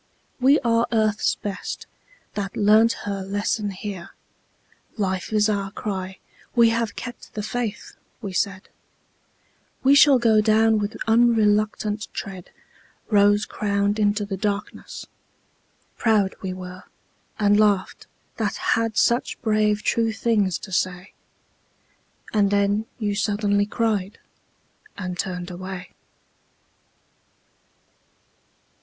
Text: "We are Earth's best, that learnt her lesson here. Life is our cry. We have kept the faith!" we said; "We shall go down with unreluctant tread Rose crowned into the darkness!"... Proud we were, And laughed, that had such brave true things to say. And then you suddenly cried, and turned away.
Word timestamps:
"We 0.39 0.59
are 0.61 0.87
Earth's 0.91 1.35
best, 1.35 1.85
that 2.33 2.57
learnt 2.57 2.93
her 3.05 3.21
lesson 3.21 3.69
here. 3.69 4.09
Life 4.97 5.31
is 5.31 5.47
our 5.47 5.69
cry. 5.69 6.17
We 6.55 6.69
have 6.69 6.95
kept 6.95 7.35
the 7.35 7.43
faith!" 7.43 7.97
we 8.19 8.33
said; 8.33 8.67
"We 9.83 9.93
shall 9.93 10.17
go 10.17 10.41
down 10.41 10.79
with 10.79 10.97
unreluctant 11.05 12.11
tread 12.15 12.49
Rose 13.11 13.45
crowned 13.45 13.99
into 13.99 14.25
the 14.25 14.37
darkness!"... 14.37 15.05
Proud 15.99 16.33
we 16.41 16.51
were, 16.51 16.85
And 17.37 17.59
laughed, 17.59 18.07
that 18.37 18.55
had 18.73 18.97
such 18.97 19.39
brave 19.43 19.83
true 19.83 20.11
things 20.13 20.57
to 20.65 20.71
say. 20.71 21.13
And 22.33 22.49
then 22.49 22.87
you 22.97 23.13
suddenly 23.13 23.67
cried, 23.67 24.17
and 24.97 25.15
turned 25.19 25.51
away. 25.51 25.91